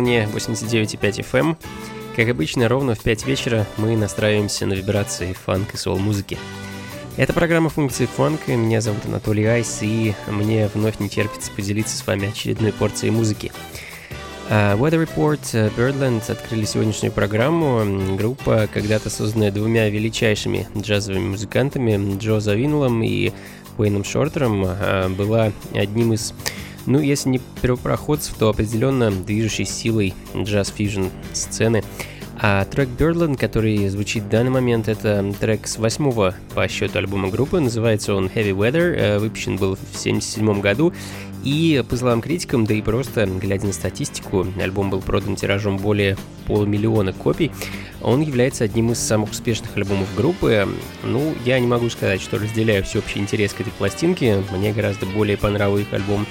Волне 0.00 0.26
89,5 0.32 1.30
FM. 1.30 1.56
Как 2.16 2.26
обычно, 2.30 2.68
ровно 2.68 2.94
в 2.94 3.02
5 3.02 3.26
вечера 3.26 3.66
мы 3.76 3.98
настраиваемся 3.98 4.64
на 4.64 4.72
вибрации 4.72 5.34
фанк 5.34 5.74
и 5.74 5.76
сол-музыки. 5.76 6.38
Это 7.18 7.34
программа 7.34 7.68
функции 7.68 8.06
фанка, 8.06 8.56
меня 8.56 8.80
зовут 8.80 9.04
Анатолий 9.04 9.44
Айс, 9.44 9.80
и 9.82 10.14
мне 10.26 10.70
вновь 10.72 11.00
не 11.00 11.10
терпится 11.10 11.52
поделиться 11.52 11.98
с 11.98 12.06
вами 12.06 12.30
очередной 12.30 12.72
порцией 12.72 13.12
музыки. 13.12 13.52
Uh, 14.48 14.78
Weather 14.78 15.06
Report 15.06 15.40
uh, 15.52 15.70
Birdland 15.76 16.22
открыли 16.32 16.64
сегодняшнюю 16.64 17.12
программу. 17.12 18.16
Группа, 18.16 18.68
когда-то 18.72 19.10
созданная 19.10 19.52
двумя 19.52 19.90
величайшими 19.90 20.66
джазовыми 20.78 21.28
музыкантами, 21.28 22.16
Джо 22.18 22.40
Завинулом 22.40 23.02
и 23.02 23.32
Уэйном 23.76 24.04
Шортером, 24.04 24.64
uh, 24.64 25.14
была 25.14 25.52
одним 25.74 26.14
из 26.14 26.32
ну, 26.90 26.98
если 27.00 27.28
не 27.28 27.40
первопроходцев, 27.62 28.34
то 28.36 28.48
определенно 28.48 29.10
движущей 29.10 29.64
силой 29.64 30.14
джаз-фьюжн 30.34 31.06
сцены. 31.32 31.84
А 32.42 32.64
трек 32.64 32.88
Birdland, 32.88 33.36
который 33.36 33.86
звучит 33.88 34.24
в 34.24 34.28
данный 34.28 34.50
момент, 34.50 34.88
это 34.88 35.32
трек 35.38 35.66
с 35.66 35.78
восьмого 35.78 36.34
по 36.54 36.66
счету 36.68 36.98
альбома 36.98 37.28
группы. 37.28 37.60
Называется 37.60 38.14
он 38.14 38.26
Heavy 38.26 38.52
Weather. 38.52 38.94
Э, 38.96 39.18
выпущен 39.18 39.56
был 39.56 39.76
в 39.76 39.82
1977 39.82 40.60
году. 40.60 40.92
И 41.44 41.84
по 41.88 41.96
словам 41.96 42.20
критикам, 42.22 42.64
да 42.64 42.74
и 42.74 42.82
просто 42.82 43.26
глядя 43.26 43.66
на 43.66 43.72
статистику, 43.72 44.46
альбом 44.60 44.90
был 44.90 45.00
продан 45.00 45.36
тиражом 45.36 45.76
более 45.76 46.16
полумиллиона 46.46 47.12
копий. 47.12 47.50
Он 48.02 48.20
является 48.20 48.64
одним 48.64 48.92
из 48.92 48.98
самых 48.98 49.30
успешных 49.30 49.76
альбомов 49.76 50.08
группы. 50.16 50.66
Ну, 51.04 51.34
я 51.44 51.60
не 51.60 51.66
могу 51.66 51.88
сказать, 51.90 52.20
что 52.20 52.38
разделяю 52.38 52.84
всеобщий 52.84 53.20
интерес 53.20 53.52
к 53.52 53.60
этой 53.60 53.72
пластинке. 53.72 54.42
Мне 54.50 54.72
гораздо 54.72 55.06
более 55.06 55.36
понравился 55.36 55.96
альбом 55.96 56.26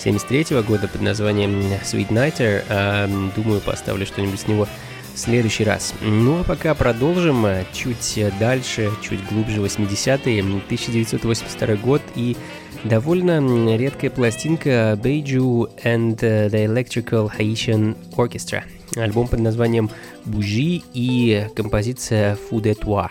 73 0.00 0.62
года 0.62 0.88
под 0.88 1.02
названием 1.02 1.60
Sweet 1.84 2.08
Nighter. 2.08 2.62
А, 2.68 3.06
думаю, 3.36 3.60
поставлю 3.60 4.06
что-нибудь 4.06 4.40
с 4.40 4.46
него 4.46 4.66
в 5.14 5.18
следующий 5.18 5.64
раз. 5.64 5.92
Ну 6.00 6.40
а 6.40 6.44
пока 6.44 6.74
продолжим 6.74 7.46
чуть 7.72 8.18
дальше, 8.38 8.90
чуть 9.02 9.22
глубже 9.28 9.60
80-е, 9.60 10.40
1982 10.40 11.74
год 11.76 12.00
и 12.14 12.36
довольно 12.84 13.76
редкая 13.76 14.10
пластинка 14.10 14.98
Beiju 15.02 15.70
and 15.84 16.16
the 16.16 16.66
Electrical 16.66 17.30
Haitian 17.38 17.96
Orchestra. 18.16 18.62
Альбом 18.96 19.28
под 19.28 19.40
названием 19.40 19.90
Бужи 20.24 20.80
и 20.94 21.46
композиция 21.54 22.36
Fou 22.50 22.60
de 22.60 22.74
toi. 22.74 23.08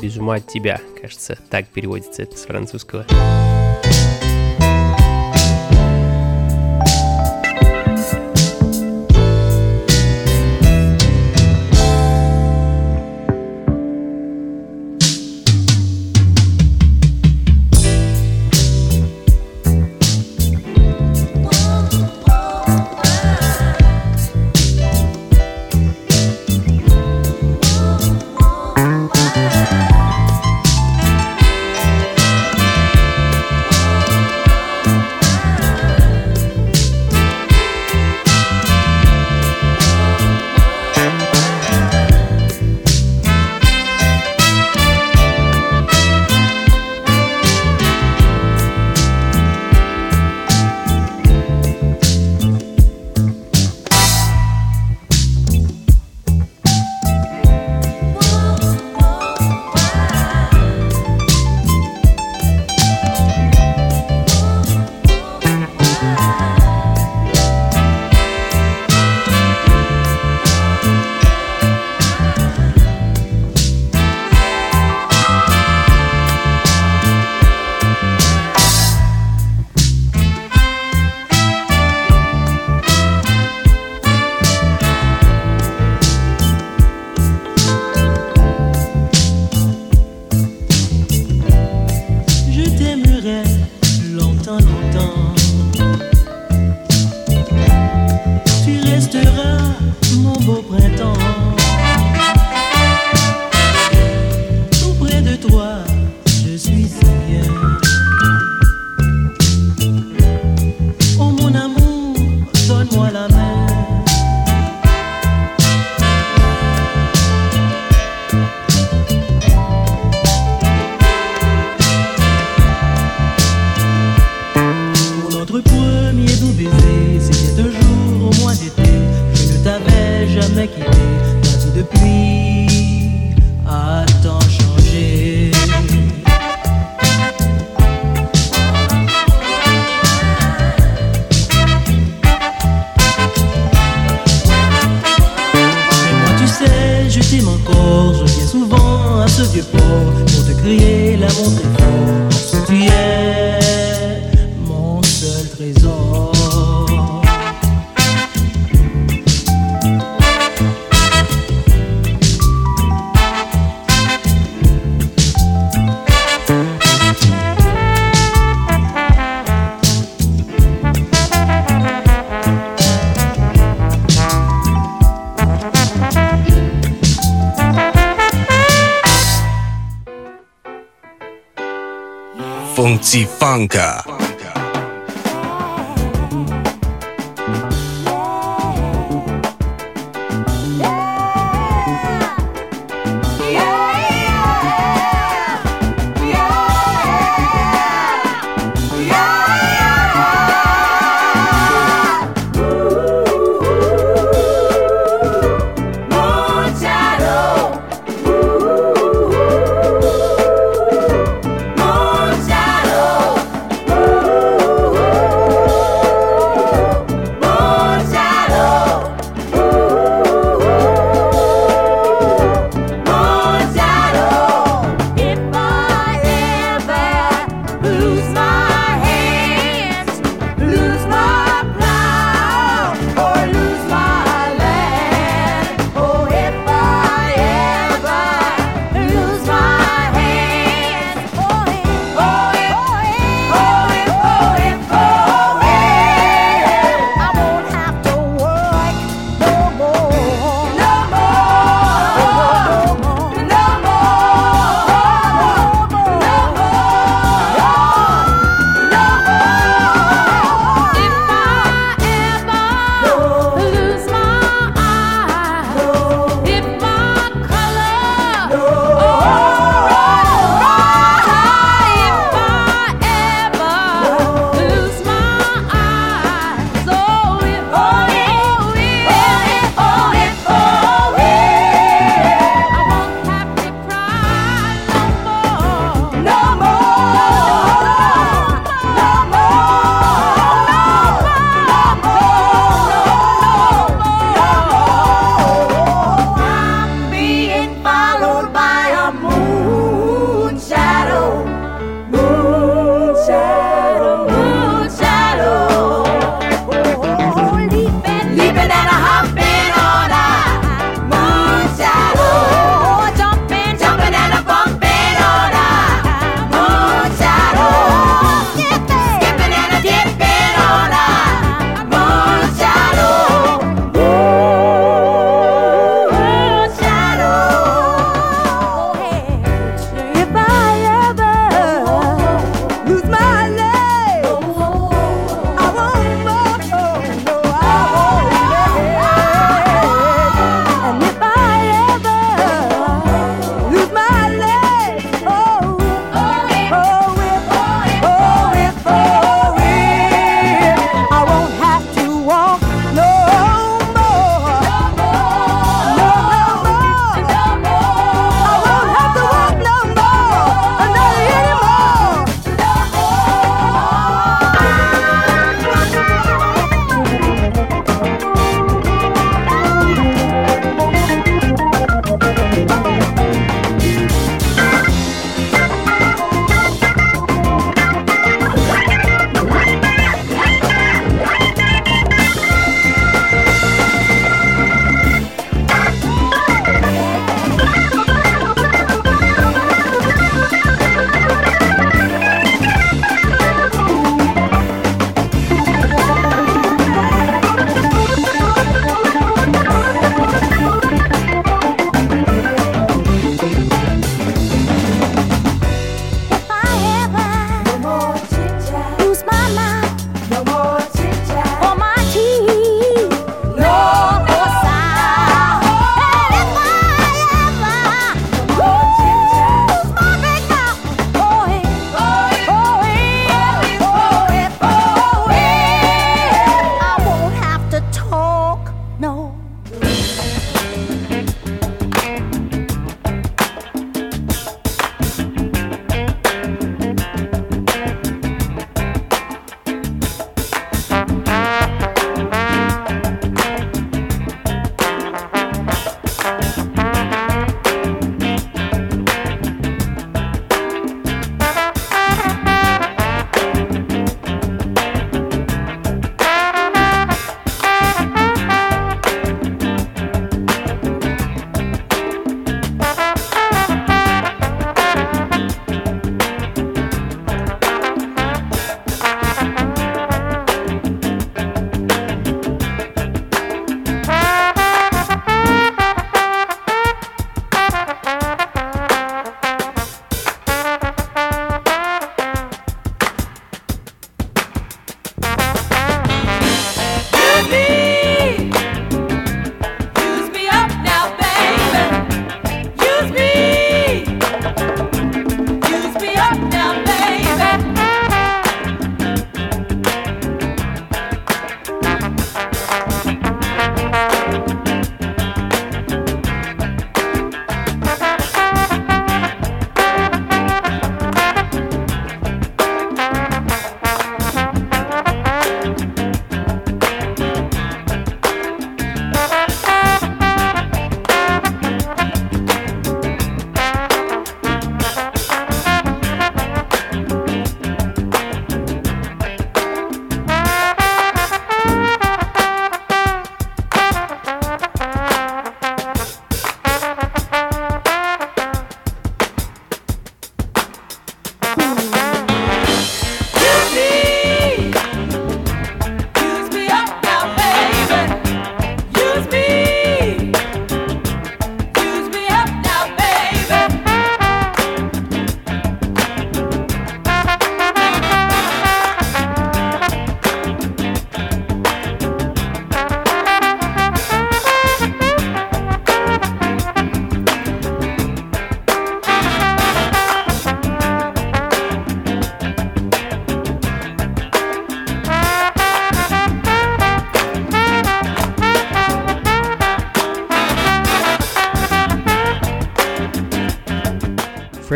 Без 0.00 0.16
ума 0.16 0.36
от 0.36 0.46
тебя, 0.46 0.80
кажется, 1.00 1.38
так 1.50 1.66
переводится 1.66 2.22
это 2.22 2.36
с 2.36 2.46
французского. 2.46 3.04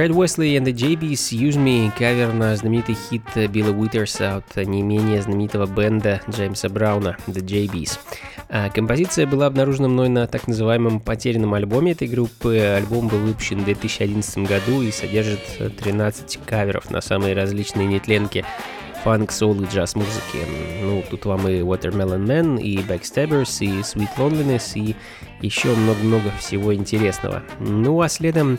Фред 0.02 0.16
Уэсли 0.16 0.56
and 0.56 0.66
the 0.66 0.72
JBs 0.72 1.30
Use 1.30 1.56
Me, 1.56 1.88
кавер 1.96 2.32
на 2.32 2.56
знаменитый 2.56 2.96
хит 2.96 3.22
Билла 3.52 3.70
Уитерса 3.70 4.34
от 4.34 4.56
не 4.56 4.82
менее 4.82 5.22
знаменитого 5.22 5.66
бенда 5.66 6.20
Джеймса 6.28 6.68
Брауна, 6.68 7.16
The 7.28 7.40
JBs. 7.40 8.00
А 8.48 8.68
композиция 8.70 9.28
была 9.28 9.46
обнаружена 9.46 9.86
мной 9.86 10.08
на 10.08 10.26
так 10.26 10.48
называемом 10.48 10.98
потерянном 10.98 11.54
альбоме 11.54 11.92
этой 11.92 12.08
группы. 12.08 12.58
Альбом 12.58 13.06
был 13.06 13.18
выпущен 13.18 13.60
в 13.60 13.64
2011 13.64 14.38
году 14.38 14.82
и 14.82 14.90
содержит 14.90 15.38
13 15.78 16.40
каверов 16.46 16.90
на 16.90 17.00
самые 17.00 17.36
различные 17.36 17.86
нетленки 17.86 18.44
фанк, 19.04 19.32
соул 19.32 19.60
и 19.62 19.66
джаз 19.66 19.94
музыки. 19.94 20.38
Ну, 20.82 21.02
тут 21.10 21.24
вам 21.24 21.48
и 21.48 21.60
Watermelon 21.60 22.24
Man, 22.24 22.60
и 22.60 22.78
Backstabbers, 22.78 23.64
и 23.64 23.80
Sweet 23.80 24.10
Loneliness, 24.16 24.72
и 24.74 24.94
еще 25.40 25.74
много-много 25.74 26.30
всего 26.38 26.74
интересного. 26.74 27.42
Ну, 27.58 28.00
а 28.00 28.08
следом 28.08 28.58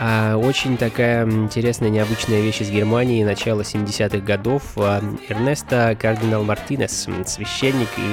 а, 0.00 0.36
очень 0.36 0.76
такая 0.76 1.28
интересная, 1.28 1.90
необычная 1.90 2.40
вещь 2.40 2.62
из 2.62 2.70
Германии 2.70 3.22
начала 3.24 3.60
70-х 3.60 4.18
годов. 4.18 4.62
А, 4.76 5.00
Эрнесто 5.28 5.96
Кардинал 6.00 6.44
Мартинес, 6.44 7.08
священник 7.26 7.88
и 7.96 8.12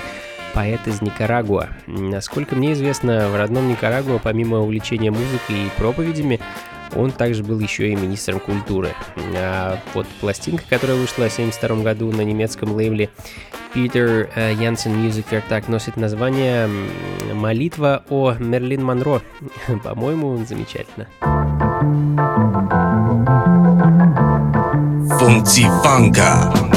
поэт 0.53 0.85
из 0.87 1.01
Никарагуа. 1.01 1.69
Насколько 1.87 2.55
мне 2.55 2.73
известно, 2.73 3.29
в 3.29 3.35
родном 3.35 3.67
Никарагуа, 3.67 4.19
помимо 4.21 4.59
увлечения 4.59 5.11
музыкой 5.11 5.67
и 5.67 5.69
проповедями, 5.77 6.39
он 6.95 7.11
также 7.11 7.43
был 7.43 7.59
еще 7.59 7.89
и 7.89 7.95
министром 7.95 8.39
культуры. 8.39 8.93
А 9.35 9.79
вот 9.93 10.07
пластинка, 10.19 10.63
которая 10.69 10.97
вышла 10.97 11.29
в 11.29 11.33
1972 11.33 11.83
году 11.83 12.11
на 12.11 12.21
немецком 12.21 12.73
лейбле 12.73 13.09
Peter 13.73 14.29
Janssen 14.35 14.95
Music 14.95 15.25
Vertag 15.31 15.65
носит 15.69 15.95
название 15.95 16.69
«Молитва 17.33 18.03
о 18.09 18.33
Мерлин 18.33 18.83
Монро». 18.83 19.21
По-моему, 19.83 20.43
замечательно. 20.45 21.07
Функции 25.17 25.63
фанка. 25.83 26.70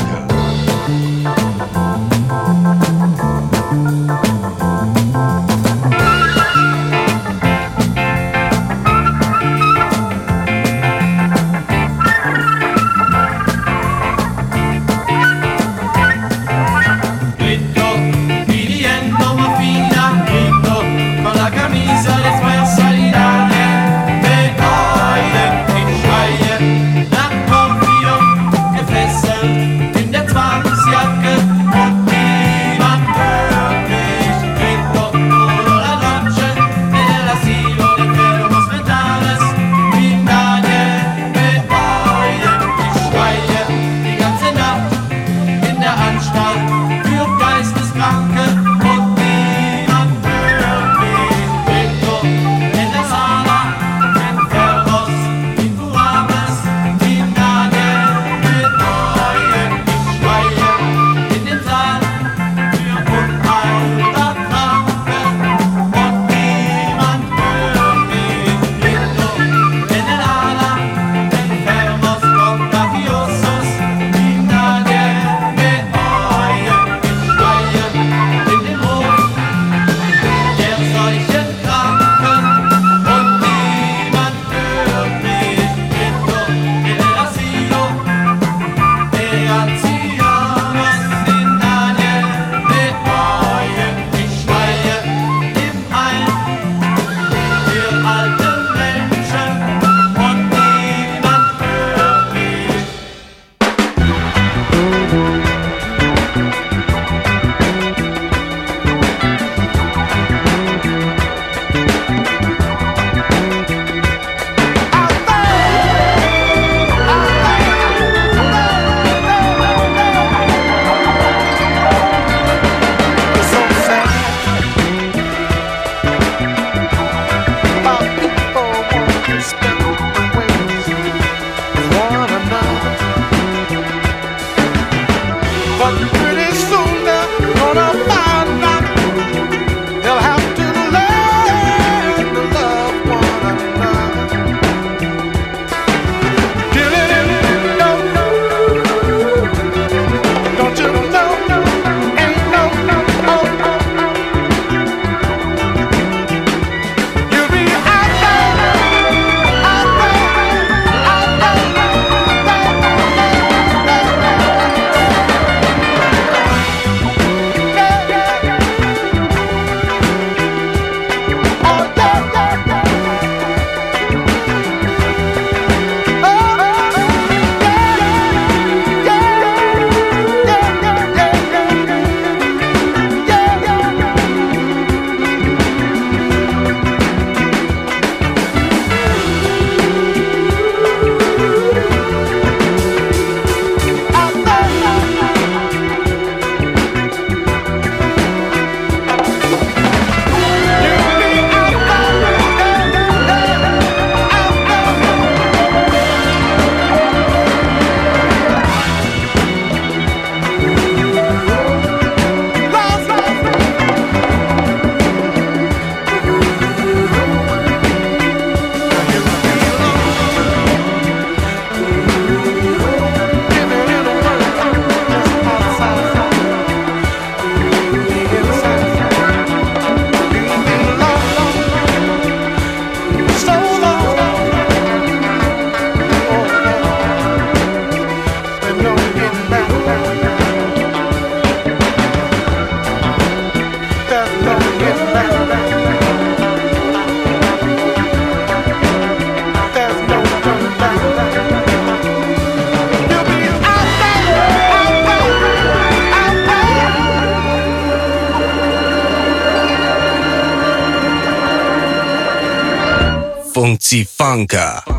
Unti 263.65 264.05
Funka. 264.05 264.94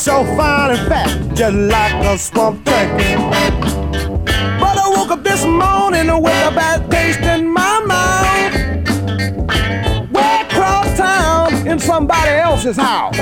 So 0.00 0.24
fine 0.34 0.70
and 0.70 0.88
fat, 0.88 1.34
just 1.34 1.54
like 1.54 1.92
a 2.06 2.16
swamp 2.16 2.64
turkey. 2.64 3.16
But 4.58 4.78
I 4.78 4.94
woke 4.96 5.10
up 5.10 5.22
this 5.22 5.44
morning 5.44 6.06
with 6.22 6.48
a 6.48 6.52
bad 6.54 6.90
taste 6.90 7.20
in 7.20 7.46
my 7.52 7.84
mouth. 7.84 8.54
Way 10.10 10.40
across 10.48 10.96
town 10.96 11.68
in 11.68 11.78
somebody 11.78 12.30
else's 12.30 12.78
house. 12.78 13.14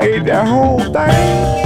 I 0.00 0.04
ate 0.04 0.24
that 0.24 0.48
whole 0.48 0.80
thing. 0.80 1.59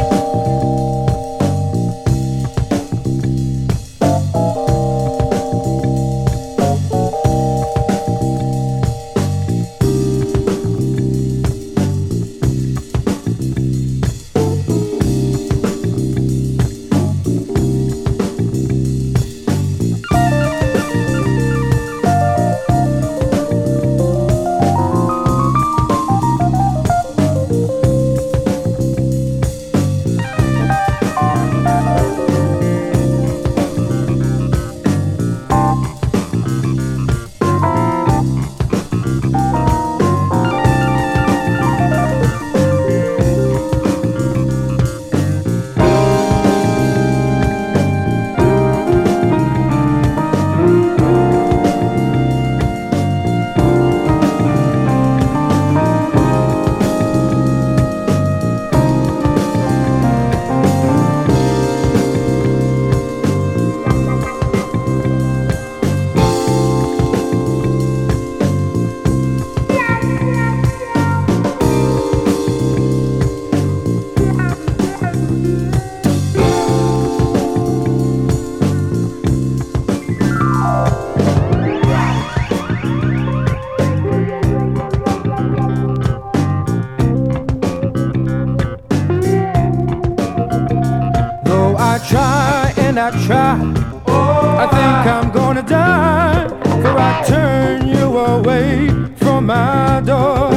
I 93.07 93.11
try. 93.27 93.61
Oh, 94.07 94.57
I 94.57 94.67
think 94.67 95.13
I'm 95.15 95.31
gonna 95.31 95.63
die, 95.63 96.49
for 96.81 96.99
I 96.99 97.23
turn 97.27 97.87
you 97.87 98.17
away 98.17 98.89
from 99.17 99.45
my 99.45 100.01
door. 100.01 100.49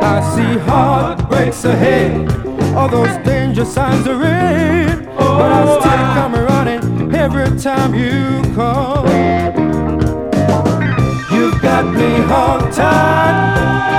I 0.00 0.20
see 0.32 0.56
heartbreaks 0.56 1.64
ahead, 1.64 2.30
all 2.76 2.88
those 2.88 3.10
danger 3.24 3.64
signs 3.64 4.06
are 4.06 4.14
red, 4.16 5.04
but 5.16 5.50
I 5.50 5.62
still 5.80 6.06
come 6.14 6.34
running 6.34 7.12
every 7.12 7.58
time 7.58 7.92
you 7.92 8.54
call. 8.54 9.04
You've 11.34 11.60
got 11.60 11.86
me 11.92 12.20
hung 12.30 12.70
tight, 12.70 13.36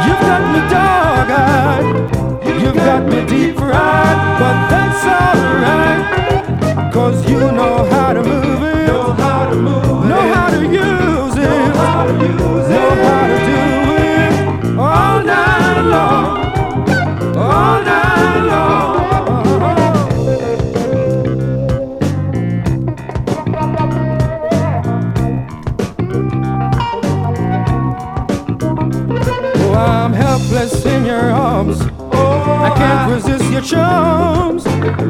you've 0.08 0.22
got 0.32 0.44
me 0.54 0.60
dog-eyed, 0.72 2.62
you've 2.62 2.76
got 2.76 3.04
me 3.06 3.26
deep 3.26 3.58
fried, 3.58 4.40
but 4.40 4.70
that's 4.70 5.04
alright. 5.04 6.27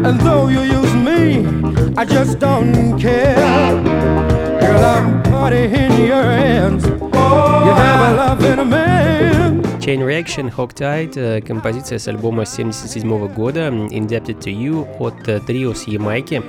And 0.05 0.21
though 0.21 0.49
you 0.49 0.63
use 0.63 0.95
me, 0.95 1.47
I 1.97 2.05
just 2.05 2.41
don't 2.41 2.99
care. 2.99 3.37
Girl, 4.61 4.85
I'm 4.85 5.23
party 5.23 5.65
in 5.65 5.93
your 6.07 6.25
hands. 6.25 6.85
You 6.87 7.73
have 7.83 8.13
a 8.13 8.17
love 8.17 8.45
in 8.45 8.59
a 8.59 8.65
man. 8.65 9.81
Chain 9.81 10.03
Reaction, 10.03 10.51
Hogtied, 10.51 11.43
композиция 11.43 11.99
с 11.99 12.09
альбома 12.09 12.45
77 12.45 13.29
года 13.29 13.69
Indebted 13.69 14.41
to 14.41 14.53
You 14.53 14.89
от 14.99 15.29
э, 15.29 15.39
трио 15.41 15.75
с 15.75 15.85
Ямайки. 15.85 16.43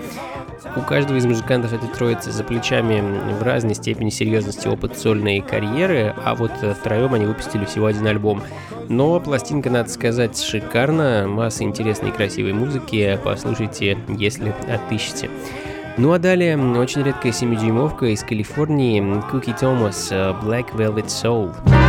У 0.76 0.80
каждого 0.80 1.16
из 1.16 1.26
музыкантов 1.26 1.72
этой 1.72 1.88
троицы 1.88 2.32
за 2.32 2.44
плечами 2.44 3.02
в 3.38 3.42
разной 3.42 3.74
степени 3.74 4.10
серьезности 4.10 4.68
опыт 4.68 4.98
сольной 4.98 5.40
карьеры, 5.40 6.14
а 6.24 6.34
вот 6.34 6.52
э, 6.62 6.74
втроем 6.74 7.14
они 7.14 7.26
выпустили 7.26 7.64
всего 7.64 7.86
один 7.86 8.06
альбом. 8.06 8.42
Но 8.88 9.20
пластинка, 9.20 9.70
надо 9.70 9.88
сказать, 9.88 10.40
шикарна, 10.40 11.26
масса 11.28 11.64
интересной 11.64 12.10
и 12.10 12.12
красивой 12.12 12.52
музыки, 12.52 13.18
послушайте, 13.22 13.98
если 14.08 14.54
отыщете. 14.68 15.30
Ну 15.96 16.12
а 16.12 16.18
далее 16.18 16.56
очень 16.56 17.02
редкая 17.02 17.32
7-дюймовка 17.32 18.06
из 18.12 18.22
Калифорнии 18.22 19.20
Куки 19.30 19.52
Томас 19.58 20.12
Black 20.12 20.72
Velvet 20.76 21.06
Soul. 21.06 21.87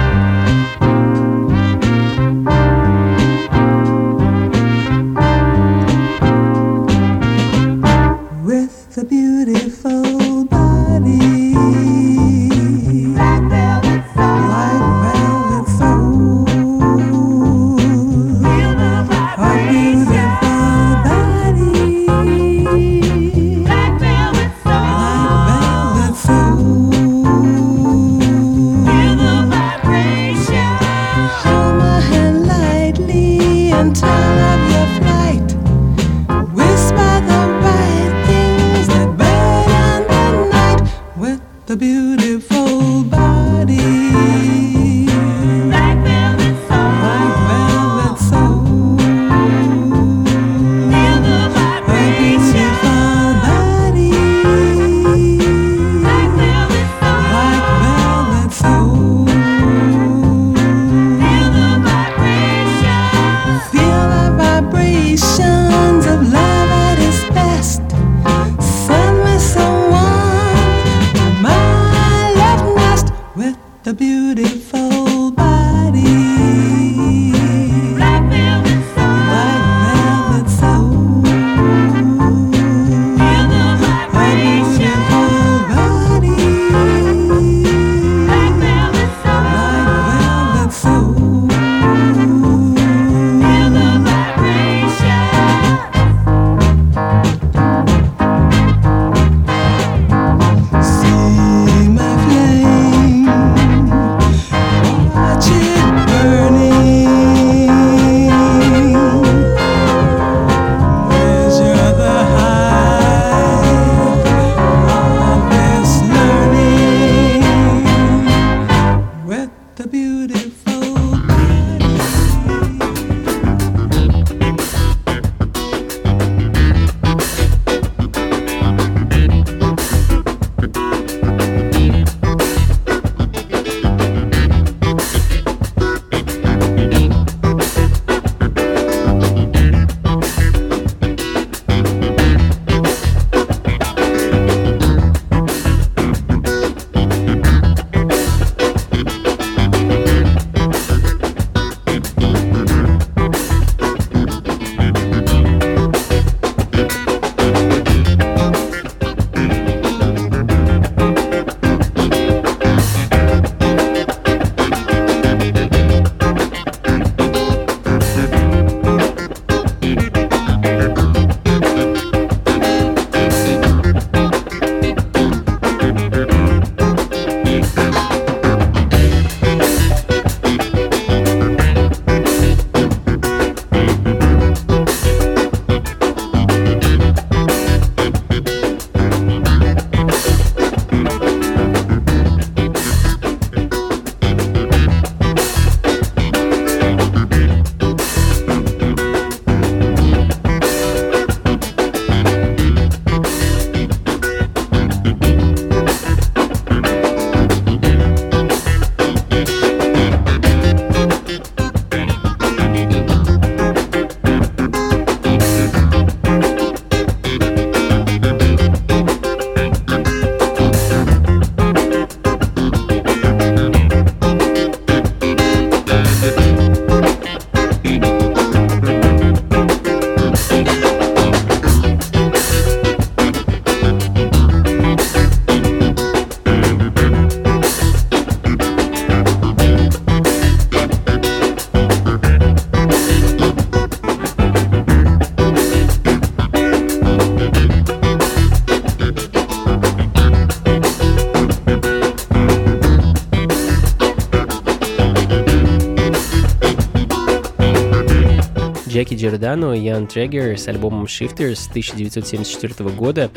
Джеки 258.89 259.13
Джордано 259.13 259.73
и 259.73 259.81
Ян 259.81 260.07
Трегер 260.07 260.57
с 260.57 260.67
альбомом 260.67 261.03
Shifters 261.05 261.69
1974 261.69 262.89
года. 262.89 263.29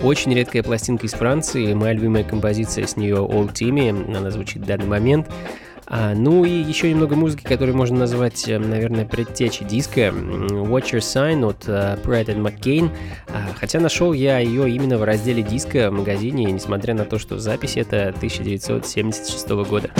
Очень 0.00 0.32
редкая 0.32 0.62
пластинка 0.62 1.06
из 1.06 1.12
Франции, 1.12 1.74
моя 1.74 1.92
любимая 1.92 2.22
композиция 2.22 2.86
с 2.86 2.96
нее 2.96 3.16
Old 3.16 3.52
Timmy, 3.52 4.16
она 4.16 4.30
звучит 4.30 4.62
в 4.62 4.64
данный 4.64 4.86
момент. 4.86 5.26
А, 5.88 6.14
ну 6.14 6.44
и 6.44 6.50
еще 6.50 6.88
немного 6.88 7.16
музыки, 7.16 7.42
которую 7.42 7.76
можно 7.76 7.98
назвать, 7.98 8.48
э, 8.48 8.60
наверное, 8.60 9.04
предтечей 9.04 9.66
диска. 9.66 10.02
Watch 10.02 10.92
Your 10.92 11.00
Sign 11.00 11.44
от 11.44 11.66
uh, 11.66 12.00
Pratt 12.00 12.26
McCain. 12.36 12.88
А, 13.26 13.52
хотя 13.56 13.80
нашел 13.80 14.12
я 14.12 14.38
ее 14.38 14.70
именно 14.70 14.98
в 14.98 15.02
разделе 15.02 15.42
диска 15.42 15.90
в 15.90 15.94
магазине, 15.94 16.44
несмотря 16.44 16.94
на 16.94 17.04
то, 17.04 17.18
что 17.18 17.38
запись 17.38 17.76
это 17.76 18.10
1976 18.10 19.48
года. 19.68 19.90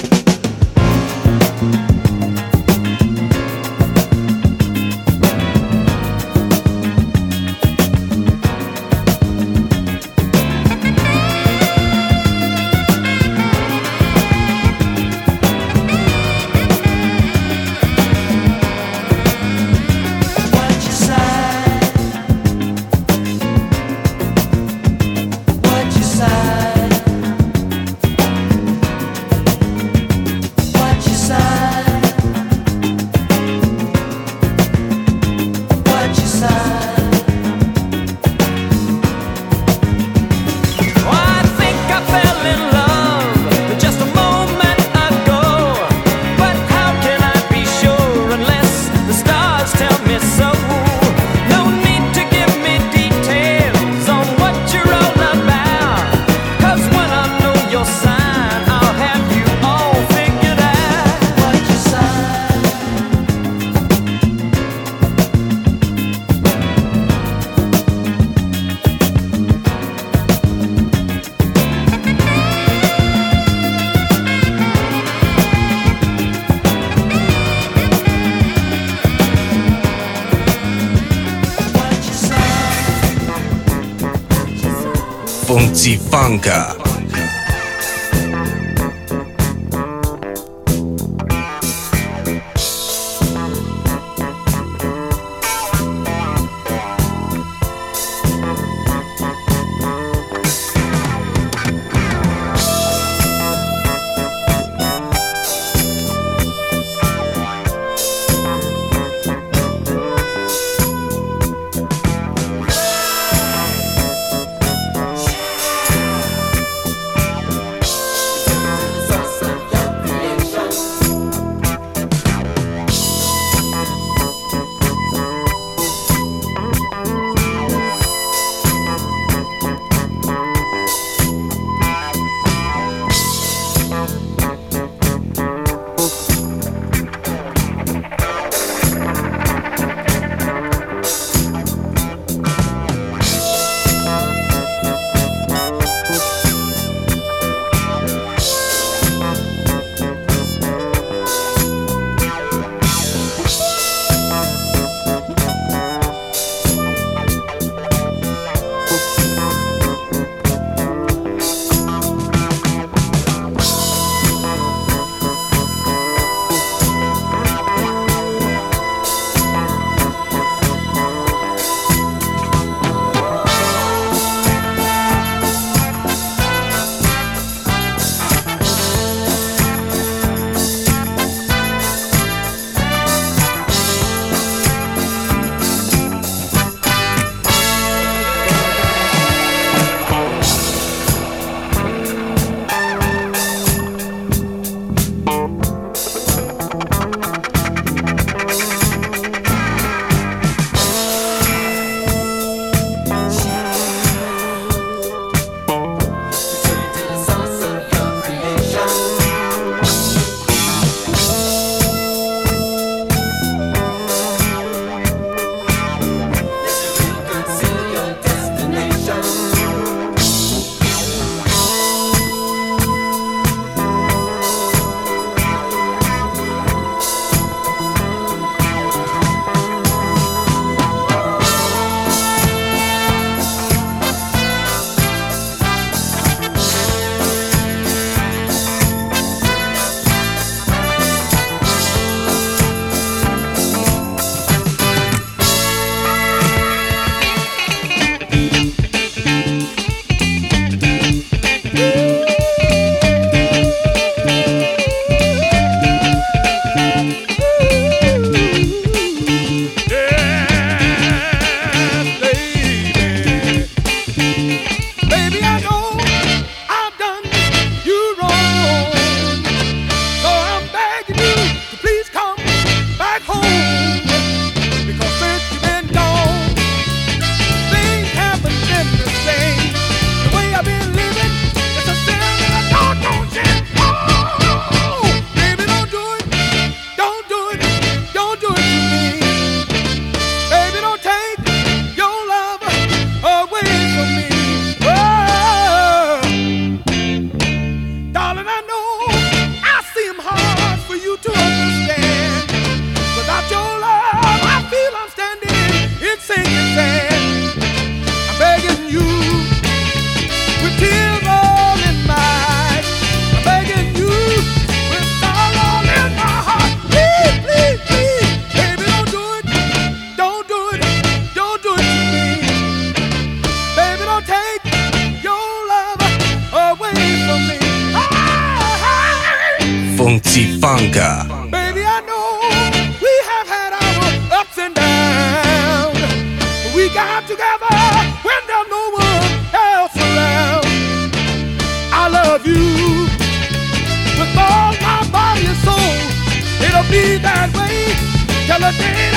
Tell 348.52 348.64
a 348.64 348.72
dance. 348.72 349.11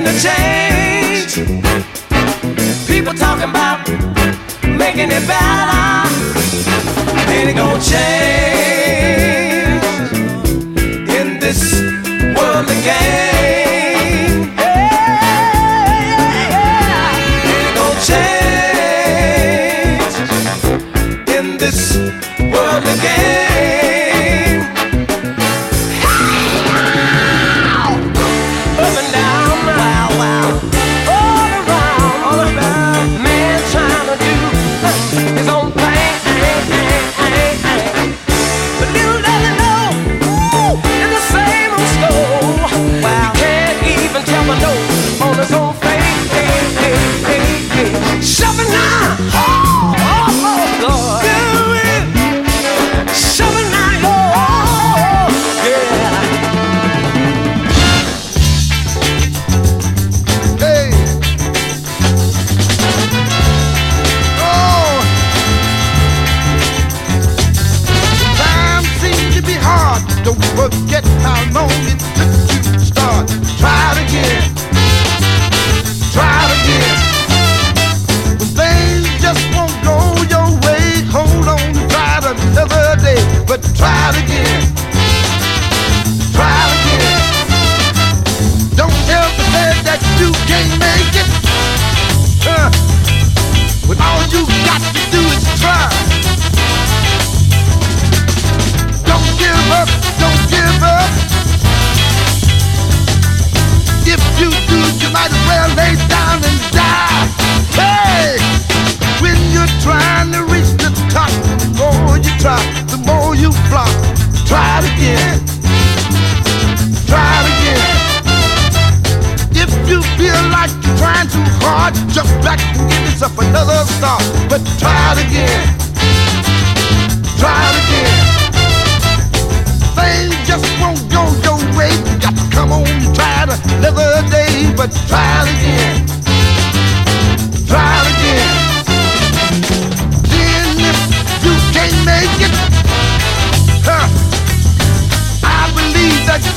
in 0.00 0.04
the 0.04 0.18
chain. 0.18 0.69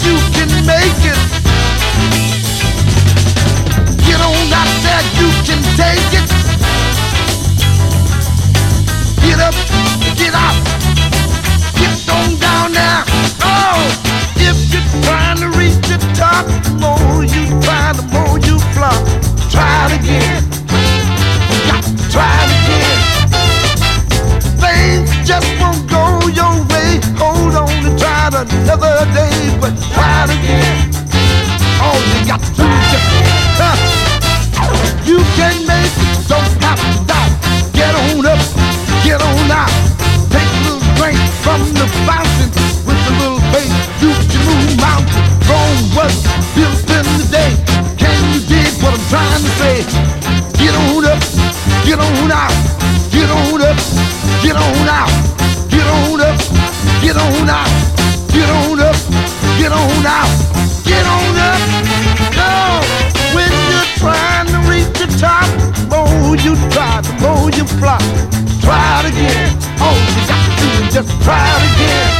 You 0.05 0.17
can 0.35 0.49
make 0.65 1.01
it. 1.07 1.19
Get 4.05 4.19
on 4.19 4.51
out 4.51 4.71
there, 4.83 5.03
you 5.19 5.29
can 5.47 5.61
take 5.79 6.11
it. 6.19 6.27
Get 9.23 9.39
up, 9.39 9.55
get 10.19 10.33
out, 10.35 10.57
get 11.79 11.95
on 12.09 12.35
down 12.39 12.73
now. 12.73 13.03
Oh, 13.43 13.79
if 14.35 14.57
you're 14.71 15.03
trying 15.03 15.37
to 15.37 15.49
reach 15.57 15.79
the 15.87 15.97
top, 16.13 16.45
the 16.63 16.71
more 16.83 17.23
you 17.23 17.47
try, 17.61 17.93
the 17.93 18.03
more 18.11 18.39
you 18.39 18.59
flop. 18.73 18.99
Try 19.49 19.87
it 19.87 19.99
again. 19.99 20.32
Another 28.63 29.05
day, 29.11 29.35
but 29.59 29.75
try 29.91 30.23
again. 30.23 30.87
All 31.83 31.99
you 31.99 32.19
got 32.23 32.39
to 32.39 32.51
do 32.55 32.63
is 32.63 32.85
just 32.91 33.07
huh, 33.59 33.75
you 35.03 35.19
can 35.35 35.55
make 35.67 35.91
it, 35.91 36.27
don't 36.31 36.47
to 36.47 37.03
doubt. 37.03 37.31
Get 37.75 37.91
on 37.91 38.23
up, 38.23 38.39
get 39.03 39.19
on 39.19 39.51
out. 39.51 39.73
Take 40.31 40.47
a 40.47 40.59
little 40.63 40.83
drink 40.95 41.19
from 41.43 41.59
the 41.75 41.87
fountain 42.07 42.49
with 42.87 43.11
a 43.11 43.13
little 43.19 43.43
faith. 43.51 43.73
You 43.99 44.15
can 44.31 44.41
move 44.47 44.71
mountains. 44.79 45.27
Rome 45.43 45.83
was 45.99 46.15
built 46.55 46.87
in 46.87 47.05
the 47.19 47.27
day. 47.27 47.51
Can 47.99 48.15
you 48.31 48.39
dig 48.47 48.71
what 48.79 48.95
I'm 48.95 49.03
trying 49.11 49.43
to 49.43 49.51
say? 49.59 49.75
Get 50.55 50.71
on 50.71 51.03
up, 51.03 51.19
get 51.83 51.99
on 51.99 52.31
out. 52.31 52.55
Get 53.11 53.29
on 53.29 53.59
up, 53.59 53.77
get 54.39 54.55
on 54.55 54.87
out. 54.87 55.11
Get 55.67 55.87
on 55.87 56.21
up, 56.21 56.39
get 57.03 57.17
on 57.17 57.49
out. 57.49 57.82
Get 59.59 59.71
on 59.71 60.05
out. 60.05 60.29
Get 60.83 61.05
on 61.05 61.35
up. 61.49 61.61
No, 62.35 62.81
when 63.35 63.51
you're 63.69 63.91
trying 64.01 64.47
to 64.47 64.59
reach 64.69 64.91
the 64.99 65.07
top, 65.19 65.47
more 65.89 66.35
you 66.37 66.55
try, 66.71 67.01
the 67.01 67.13
more 67.21 67.49
you 67.51 67.65
flop. 67.79 68.01
Try 68.61 69.01
it 69.01 69.13
again. 69.13 69.49
All 69.79 69.95
you 69.95 70.23
got 70.27 70.41
to 70.43 70.51
do 70.59 70.67
is 70.83 70.93
just 70.93 71.11
try 71.23 71.45
it 71.57 71.63
again. 71.71 72.11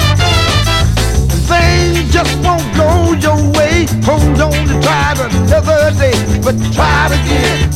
Things 1.49 2.11
just 2.13 2.33
won't 2.43 2.63
go 2.75 3.13
your 3.25 3.39
way. 3.57 3.85
Hold 4.05 4.39
on 4.41 4.67
to 4.67 4.75
try 4.81 5.13
it 5.13 5.19
another 5.33 5.91
day, 5.97 6.17
but 6.43 6.55
try 6.73 7.07
it 7.07 7.13
again. 7.19 7.69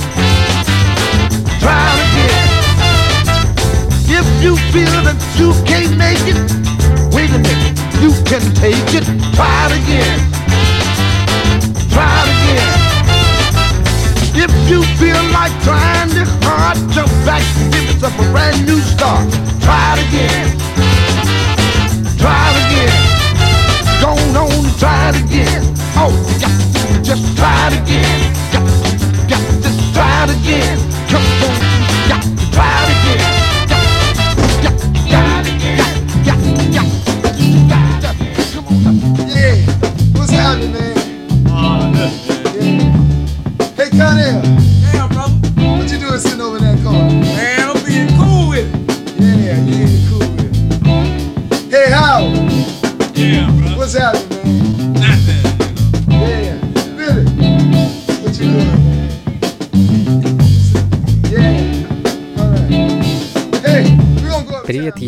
Try 1.59 1.83
it 1.93 2.01
again. 2.07 2.47
If 4.09 4.27
you 4.43 4.55
feel 4.71 4.95
that 5.03 5.19
you 5.37 5.51
can't 5.65 5.97
make 5.97 6.23
it, 6.31 6.39
wait 7.13 7.29
a 7.31 7.39
minute, 7.39 7.66
you 8.01 8.11
can 8.25 8.41
take 8.53 8.89
it. 8.93 9.05
Try 9.35 9.67
it 9.67 9.73
again. 9.81 10.19
Try 11.89 12.13
it 12.23 12.29
again. 12.37 12.87
If 14.37 14.51
you 14.69 14.83
feel 15.01 15.21
like 15.33 15.51
trying 15.63 16.09
this 16.09 16.29
hard, 16.43 16.77
jump 16.93 17.09
back 17.25 17.41
and 17.57 17.73
give 17.73 17.83
yourself 17.89 18.13
a 18.19 18.25
brand 18.31 18.65
new 18.65 18.79
start. 18.79 19.25
Try 19.61 19.95
it 19.97 20.07
again. 20.07 20.45
Try 22.21 22.43
it 22.51 22.57
again. 22.65 23.17
Go 24.01 24.09
on 24.13 24.51
and 24.53 24.77
try 24.77 25.09
it 25.09 25.17
again. 25.23 25.63
Oh, 25.97 26.13
got 26.39 26.53
to 26.53 27.01
just 27.01 27.35
try 27.35 27.67
it 27.67 27.81
again. 27.81 28.33
Got, 28.53 28.63
got 29.29 29.41
to 29.41 29.61
just 29.61 29.93
try 29.93 30.23
it 30.25 30.31
again. 30.37 30.77
Come 31.09 31.25
on, 31.49 31.76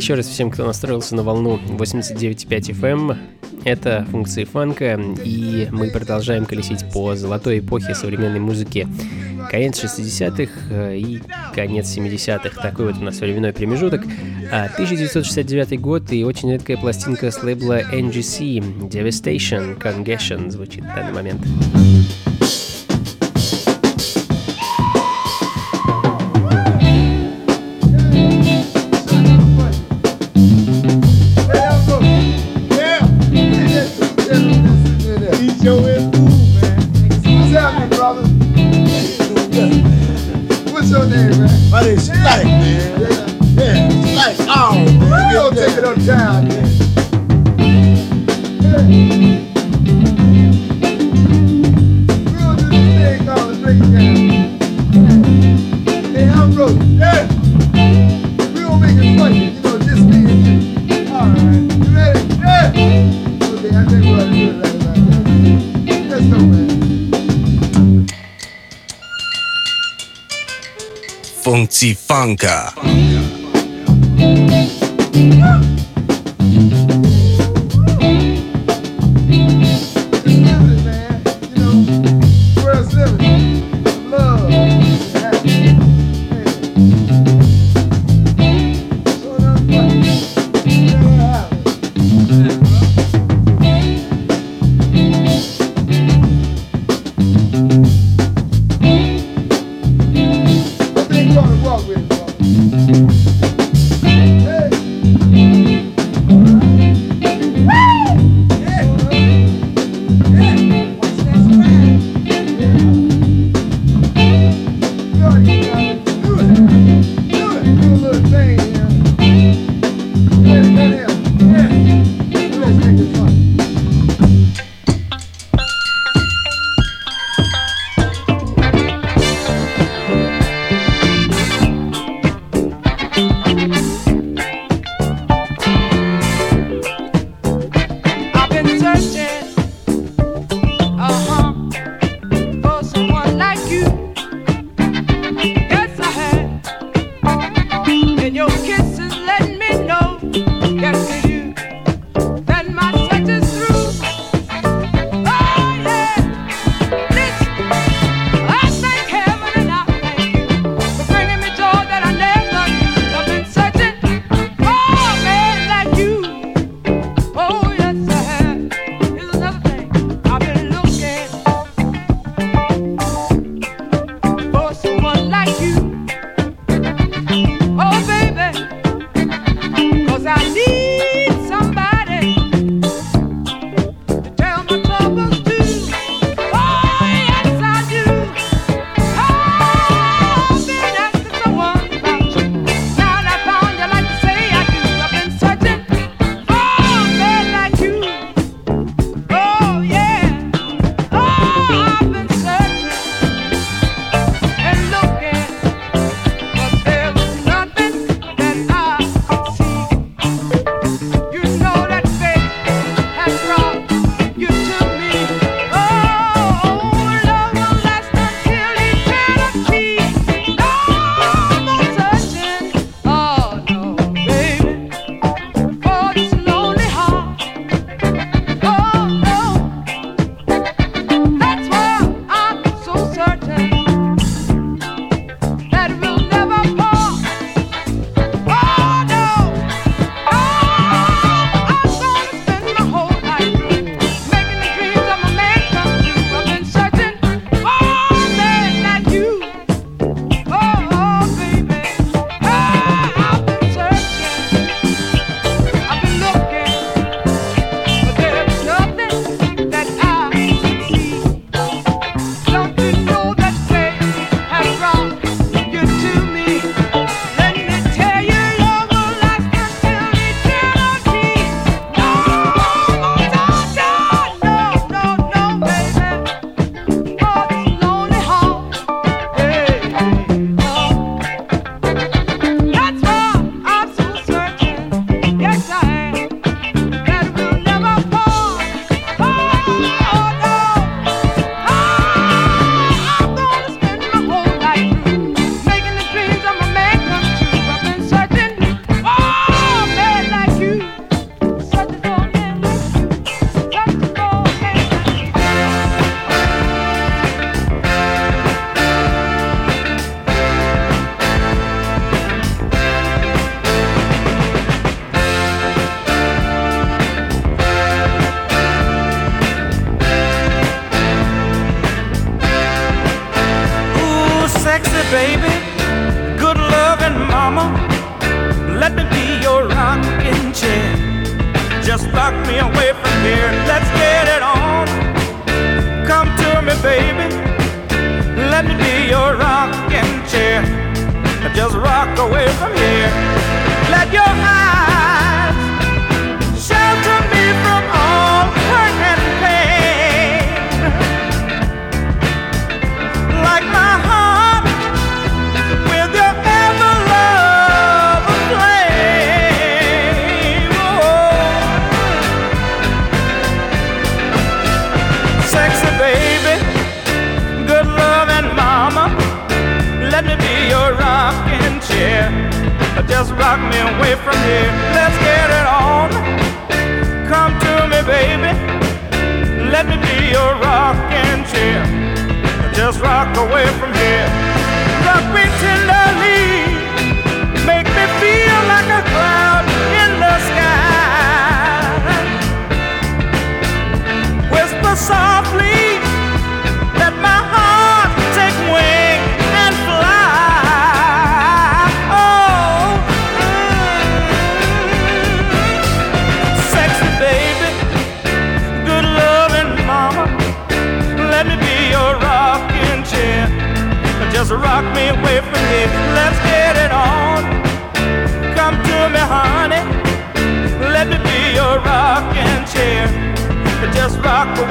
еще 0.10 0.16
раз 0.16 0.26
всем, 0.26 0.50
кто 0.50 0.66
настроился 0.66 1.14
на 1.14 1.22
волну 1.22 1.60
89.5 1.68 2.48
FM. 2.50 3.16
Это 3.64 4.08
функции 4.10 4.44
фанка, 4.44 5.00
и 5.24 5.68
мы 5.70 5.92
продолжаем 5.92 6.48
колесить 6.48 6.84
по 6.92 7.16
золотой 7.16 7.60
эпохе 7.60 7.94
современной 7.94 8.40
музыки. 8.40 8.88
Конец 9.52 9.84
60-х 9.84 10.52
э, 10.72 10.98
и 10.98 11.22
конец 11.54 11.96
70-х. 11.96 12.60
Такой 12.60 12.88
вот 12.88 12.98
у 13.00 13.04
нас 13.04 13.20
временной 13.20 13.54
промежуток. 13.54 14.02
1969 14.02 15.74
а, 15.74 15.78
год 15.78 16.12
и 16.12 16.24
очень 16.24 16.54
редкая 16.54 16.78
пластинка 16.78 17.30
с 17.30 17.44
лейбла 17.44 17.84
NGC 17.94 18.90
Devastation 18.90 19.78
Congestion 19.80 20.50
звучит 20.50 20.84
в 20.86 20.88
данный 20.88 21.14
момент. 21.14 21.42
Funka. 21.42 21.79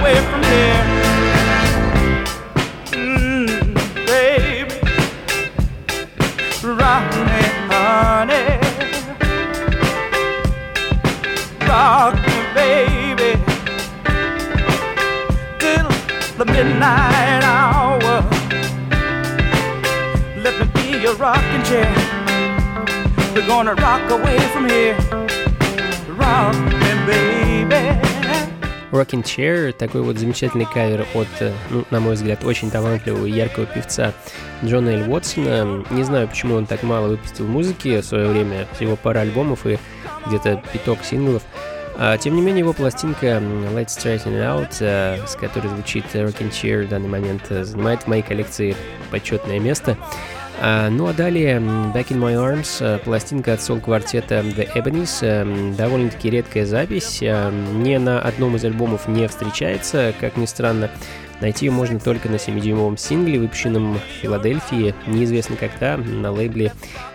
away 0.09 0.21
from 0.31 0.43
here. 0.43 0.98
Rocking 28.99 29.23
Chair, 29.23 29.73
такой 29.73 30.03
вот 30.03 30.19
замечательный 30.19 30.67
кавер 30.67 31.07
от, 31.15 31.29
э, 31.41 31.53
ну, 31.71 31.85
на 31.91 32.01
мой 32.01 32.15
взгляд, 32.15 32.45
очень 32.45 32.71
талантливого 32.71 33.27
и 33.27 33.31
яркого 33.31 33.67
певца 33.67 34.13
Джона 34.65 34.89
Эль 34.91 35.09
Уотсона. 35.09 35.85
Не 35.91 36.03
знаю, 36.03 36.27
почему 36.27 36.57
он 36.57 36.67
так 36.67 36.83
мало 36.83 37.09
выпустил 37.09 37.47
музыки 37.47 38.01
в 38.01 38.05
свое 38.05 38.29
время, 38.29 38.67
всего 38.75 38.97
пара 38.97 39.21
альбомов 39.21 39.67
и 39.67 39.79
где-то 40.27 40.63
пяток 40.73 41.05
синглов. 41.05 41.43
А, 41.97 42.17
тем 42.17 42.35
не 42.35 42.43
менее, 42.43 42.61
его 42.61 42.73
пластинка 42.73 43.27
Let's 43.27 43.89
Straighten 43.89 44.33
It 44.33 44.45
Out, 44.45 44.77
э, 44.81 45.27
с 45.27 45.35
которой 45.37 45.69
звучит 45.69 46.05
Rocking 46.15 46.51
Chair 46.51 46.87
в 46.87 46.89
данный 46.89 47.09
момент, 47.09 47.43
э, 47.51 47.65
занимает 47.65 48.03
в 48.03 48.07
моей 48.09 48.23
коллекции 48.23 48.77
почетное 49.11 49.59
место. 49.61 49.97
А, 50.61 50.91
ну 50.91 51.07
а 51.07 51.13
далее 51.13 51.59
Back 51.59 52.09
in 52.09 52.19
My 52.19 52.35
Arms, 52.35 52.79
э, 52.81 52.99
пластинка 52.99 53.53
от 53.53 53.63
сол-квартета 53.63 54.41
The 54.41 54.73
Ebonies, 54.75 55.19
э, 55.23 55.77
довольно-таки 55.77 56.31
редкая 56.31 56.67
запись, 56.67 57.19
э, 57.23 57.51
ни 57.75 57.97
на 57.97 58.21
одном 58.21 58.57
из 58.57 58.65
альбомов 58.65 59.07
не 59.07 59.29
встречается, 59.29 60.13
как 60.21 60.37
ни 60.37 60.47
странно. 60.47 60.91
Найти 61.41 61.67
ее 61.67 61.73
можно 61.73 62.01
только 62.01 62.29
на 62.29 62.37
7-дюймовом 62.37 62.97
сингле, 62.97 63.39
выпущенном 63.39 63.95
в 63.95 64.01
Филадельфии, 64.21 64.95
неизвестно 65.07 65.55
когда, 65.55 65.97
на 65.97 66.33
лейбле 66.33 66.73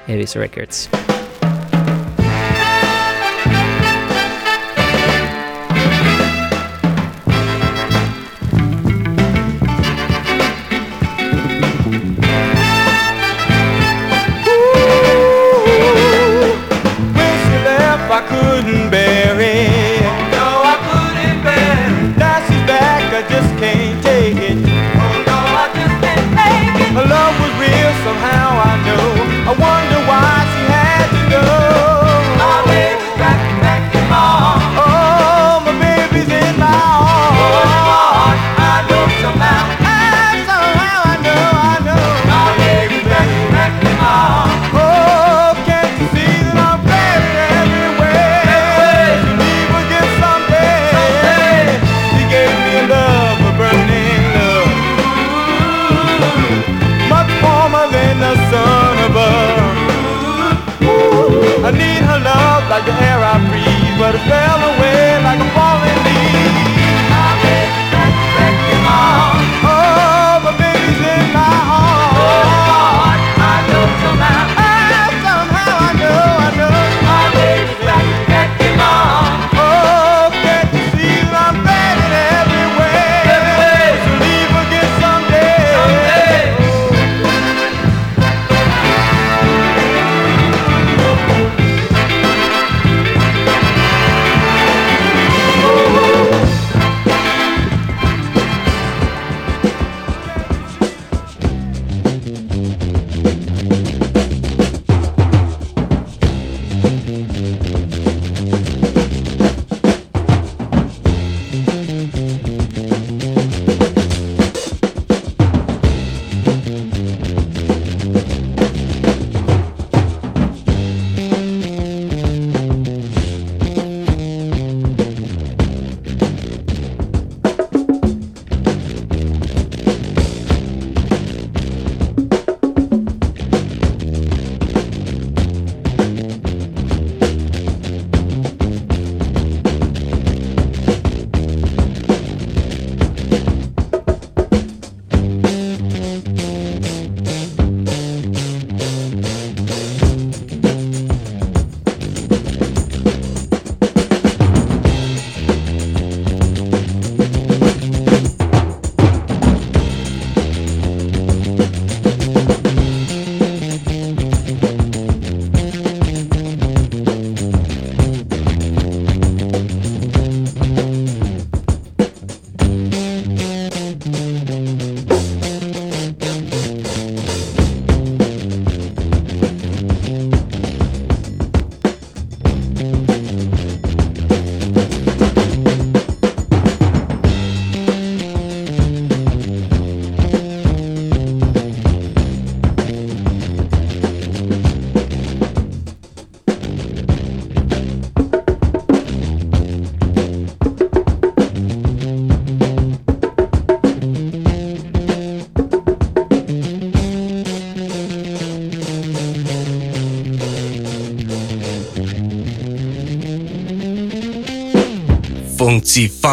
Avis 0.08 0.36
Records. 0.36 1.12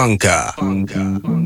Funka. 0.00 0.54
Funka. 0.56 1.39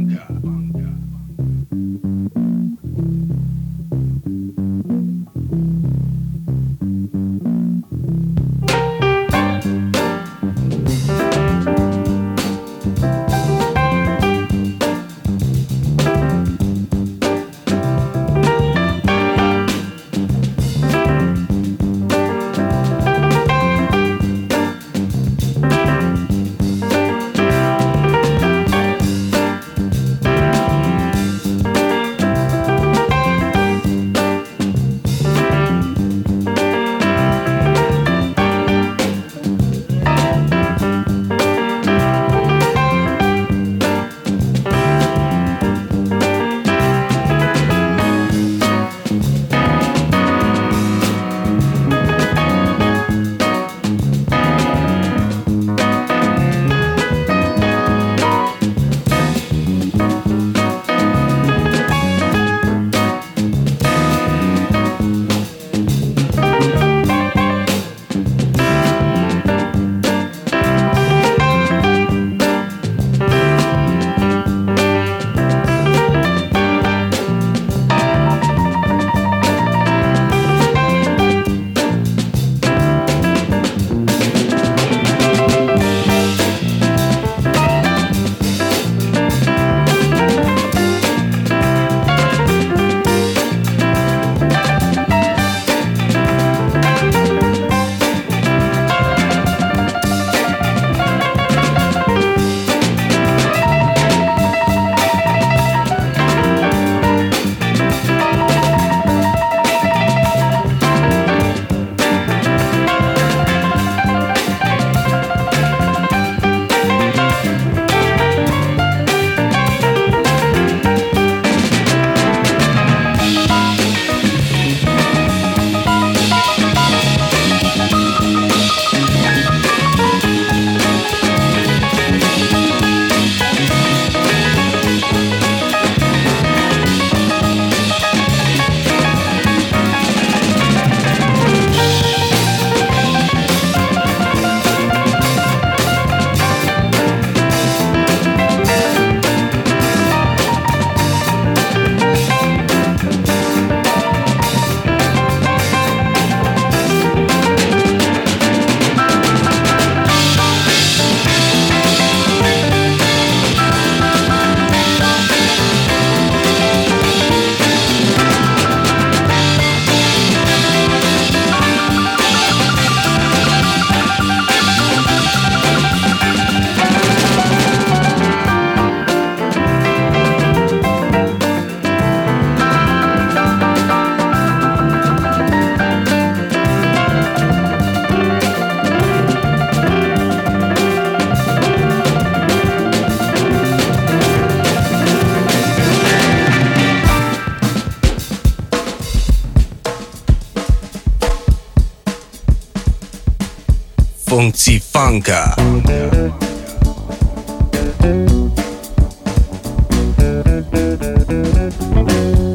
Funky 204.55 204.79
Funka. 204.79 205.57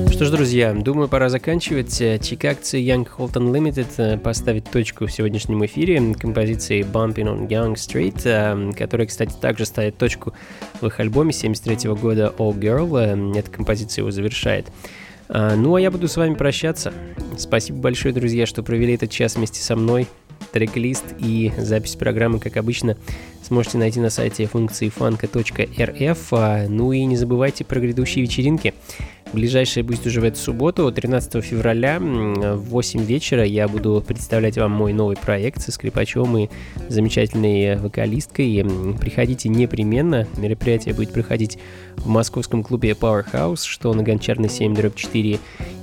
Что 0.10 0.26
ж, 0.26 0.32
друзья, 0.32 0.74
думаю, 0.74 1.10
пора 1.10 1.28
заканчивать. 1.28 1.92
Чикагцы 1.98 2.78
Young 2.78 3.06
Holton 3.18 3.52
Limited 3.52 3.88
э, 3.98 4.18
поставит 4.18 4.72
точку 4.72 5.08
в 5.08 5.12
сегодняшнем 5.12 5.66
эфире 5.66 6.14
композиции 6.14 6.84
Bumping 6.84 7.26
on 7.26 7.48
Young 7.50 7.74
Street, 7.74 8.22
э, 8.24 8.72
которая, 8.78 9.06
кстати, 9.06 9.34
также 9.34 9.66
ставит 9.66 9.98
точку 9.98 10.34
в 10.80 10.88
их 10.88 11.02
альбоме 11.02 11.34
73 11.34 11.92
года 11.96 12.34
All 12.38 12.58
Girl. 12.58 13.38
Эта 13.38 13.52
композиция 13.52 14.04
его 14.04 14.12
завершает. 14.12 14.68
Ну, 15.28 15.76
а 15.76 15.82
я 15.82 15.92
буду 15.92 16.08
с 16.08 16.16
вами 16.16 16.34
прощаться. 16.34 16.94
Спасибо 17.38 17.80
большое, 17.80 18.14
друзья, 18.14 18.46
что 18.46 18.64
провели 18.64 18.94
этот 18.94 19.12
час 19.12 19.36
вместе 19.36 19.62
со 19.62 19.76
мной. 19.76 20.08
Трек-лист 20.52 21.04
и 21.20 21.52
запись 21.58 21.96
программы, 21.96 22.40
как 22.40 22.58
обычно, 22.58 22.98
сможете 23.44 23.78
найти 23.78 24.00
на 24.00 24.10
сайте 24.10 24.46
функции 24.46 24.90
фанка.рф. 24.90 26.32
Ну 26.70 26.92
и 26.92 27.06
не 27.06 27.16
забывайте 27.16 27.64
про 27.64 27.80
грядущие 27.80 28.24
вечеринки. 28.24 28.74
Ближайшая 29.32 29.84
будет 29.84 30.08
уже 30.08 30.22
в 30.22 30.24
эту 30.24 30.40
субботу, 30.40 30.92
13 30.92 31.46
февраля 31.46 32.00
в 32.00 32.70
8 32.70 33.04
вечера 33.04 33.46
я 33.46 33.68
буду 33.68 34.04
представлять 34.06 34.58
вам 34.58 34.72
мой 34.72 34.92
новый 34.92 35.18
проект 35.18 35.62
со 35.62 35.72
скрипачом 35.72 36.36
и 36.36 36.50
замечательной 36.88 37.78
вокалисткой. 37.78 38.66
Приходите 39.00 39.50
непременно, 39.50 40.28
мероприятие 40.38 40.96
будет 40.96 41.14
проходить 41.14 41.60
в 41.98 42.08
московском 42.08 42.64
клубе 42.64 42.94
Powerhouse, 43.00 43.66
что 43.66 43.94
на 43.94 44.02
Гончарной 44.02 44.50
7 44.50 44.76
4 44.96 45.40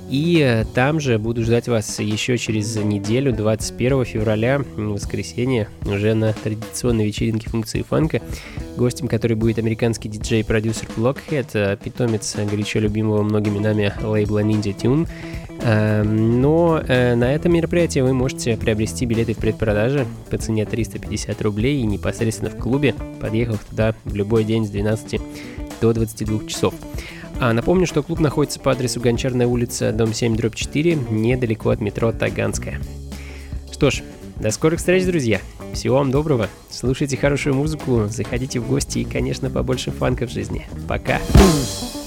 и 0.09 0.39
э, 0.41 0.65
там 0.73 0.99
же 0.99 1.19
буду 1.19 1.43
ждать 1.43 1.67
вас 1.67 1.99
еще 1.99 2.37
через 2.37 2.75
неделю, 2.77 3.33
21 3.33 4.05
февраля, 4.05 4.61
воскресенье, 4.75 5.67
уже 5.85 6.13
на 6.13 6.33
традиционной 6.33 7.05
вечеринке 7.05 7.49
функции 7.49 7.81
фанка, 7.81 8.21
гостем 8.77 9.07
который 9.07 9.35
будет 9.35 9.59
американский 9.59 10.09
диджей-продюсер 10.09 10.87
Blockhead, 10.95 11.47
э, 11.53 11.77
питомец 11.83 12.35
горячо 12.35 12.79
любимого 12.79 13.21
многими 13.23 13.59
нами 13.59 13.93
лейбла 14.01 14.43
Ninja 14.43 14.75
Tune. 14.75 15.07
Эм, 15.61 16.39
но 16.39 16.81
э, 16.87 17.15
на 17.15 17.33
этом 17.33 17.53
мероприятии 17.53 17.99
вы 17.99 18.13
можете 18.13 18.55
приобрести 18.57 19.05
билеты 19.05 19.33
в 19.33 19.37
предпродаже 19.37 20.05
по 20.29 20.37
цене 20.37 20.65
350 20.65 21.41
рублей 21.41 21.81
и 21.81 21.83
непосредственно 21.83 22.51
в 22.51 22.57
клубе, 22.57 22.93
подъехав 23.19 23.63
туда 23.65 23.95
в 24.05 24.15
любой 24.15 24.43
день 24.43 24.65
с 24.65 24.69
12 24.69 25.19
до 25.81 25.93
22 25.93 26.47
часов. 26.47 26.73
А 27.39 27.53
напомню, 27.53 27.85
что 27.85 28.01
клуб 28.01 28.19
находится 28.19 28.59
по 28.59 28.71
адресу 28.71 28.99
Гончарная 28.99 29.45
улица, 29.45 29.91
дом 29.91 30.13
7, 30.13 30.35
дробь 30.35 30.55
4, 30.55 30.95
недалеко 31.11 31.69
от 31.69 31.81
метро 31.81 32.11
Таганская. 32.11 32.81
Что 33.71 33.91
ж, 33.91 34.01
До 34.39 34.51
скорых 34.51 34.79
встреч, 34.79 35.05
друзья. 35.05 35.41
Всего 35.73 35.97
вам 35.97 36.11
доброго. 36.11 36.47
Слушайте 36.69 37.17
хорошую 37.17 37.55
музыку, 37.55 38.05
заходите 38.07 38.59
в 38.59 38.67
гости 38.67 38.99
и, 38.99 39.03
конечно, 39.03 39.49
побольше 39.49 39.91
фанка 39.91 40.27
в 40.27 40.31
жизни. 40.31 40.67
Пока. 40.87 41.19
Blues. 41.33 42.06